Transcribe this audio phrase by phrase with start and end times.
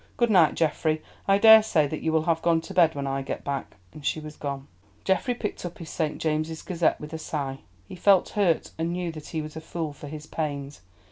[0.17, 3.43] Good night, Geoffrey; I daresay that you will have gone to bed when I get
[3.43, 4.67] back," and she was gone.
[5.03, 6.17] Geoffrey picked up his St.
[6.19, 7.59] James's Gazette with a sigh.
[7.87, 10.81] He felt hurt, and knew that he was a fool for his pains.